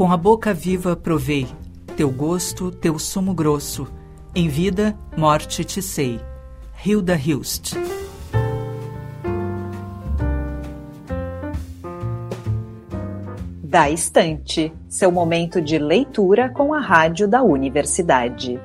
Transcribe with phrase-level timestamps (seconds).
[0.00, 1.46] Com a boca viva provei
[1.94, 3.86] teu gosto, teu sumo grosso.
[4.34, 6.18] Em vida, morte te sei.
[6.82, 7.74] Hilda Hilst.
[13.62, 18.58] Da Estante, seu momento de leitura com a rádio da universidade.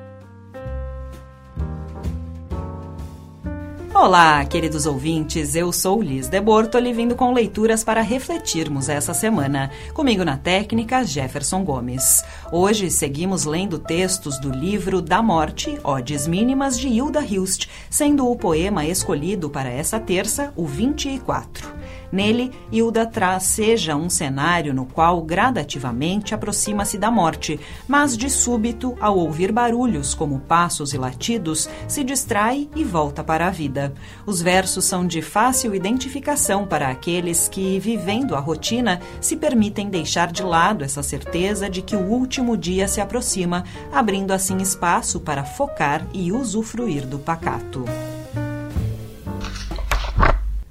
[3.98, 9.70] Olá, queridos ouvintes, eu sou Liz de Bortoli, vindo com leituras para refletirmos essa semana.
[9.94, 12.22] Comigo na técnica, Jefferson Gomes.
[12.52, 18.36] Hoje seguimos lendo textos do livro Da Morte, Odes Mínimas, de Hilda Hilst, sendo o
[18.36, 21.75] poema escolhido para essa terça, o 24.
[22.10, 29.18] Nele, Hilda traceja um cenário no qual gradativamente aproxima-se da morte, mas de súbito, ao
[29.18, 33.92] ouvir barulhos como passos e latidos, se distrai e volta para a vida.
[34.24, 40.30] Os versos são de fácil identificação para aqueles que, vivendo a rotina, se permitem deixar
[40.30, 45.44] de lado essa certeza de que o último dia se aproxima, abrindo assim espaço para
[45.44, 47.84] focar e usufruir do pacato.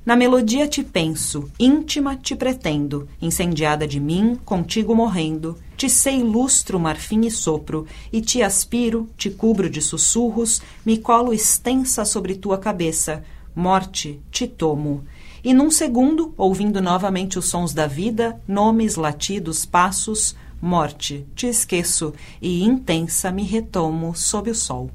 [0.05, 5.57] Na melodia te penso, íntima te pretendo, incendiada de mim, contigo morrendo.
[5.75, 11.33] Te sei lustro, marfim e sopro, e te aspiro, te cubro de sussurros, me colo
[11.33, 13.23] extensa sobre tua cabeça.
[13.55, 15.03] Morte, te tomo.
[15.43, 22.13] E num segundo, ouvindo novamente os sons da vida, nomes, latidos, passos, morte, te esqueço,
[22.39, 24.91] e intensa me retomo sob o sol.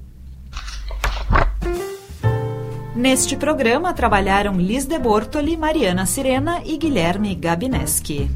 [3.01, 8.29] Neste programa trabalharam Liz de Bortoli, Mariana Sirena e Guilherme Gabineski.